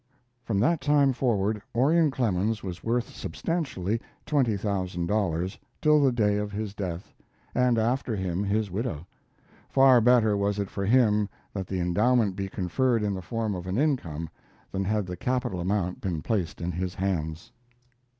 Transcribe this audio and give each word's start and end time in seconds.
From 0.43 0.59
that 0.61 0.81
time 0.81 1.13
forward 1.13 1.61
Orion 1.75 2.09
Clemens 2.09 2.63
was 2.63 2.83
worth 2.83 3.09
substantially 3.15 4.01
twenty 4.25 4.57
thousand 4.57 5.05
dollars 5.05 5.59
till 5.79 6.01
the 6.01 6.11
day 6.11 6.37
of 6.37 6.51
his 6.51 6.73
death, 6.73 7.13
and, 7.53 7.77
after 7.77 8.15
him, 8.15 8.43
his 8.43 8.71
widow. 8.71 9.05
Far 9.69 10.01
better 10.01 10.35
was 10.35 10.57
it 10.57 10.71
for 10.71 10.85
him 10.87 11.29
that 11.53 11.67
the 11.67 11.79
endowment 11.79 12.35
be 12.35 12.49
conferred 12.49 13.03
in 13.03 13.13
the 13.13 13.21
form 13.21 13.53
of 13.53 13.67
an 13.67 13.77
income, 13.77 14.27
than 14.71 14.83
had 14.85 15.05
the 15.05 15.15
capital 15.15 15.59
amount 15.59 16.01
been 16.01 16.23
placed 16.23 16.61
in 16.61 16.71
his 16.71 16.95
hands. 16.95 17.51